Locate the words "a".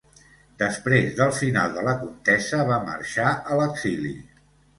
3.37-3.61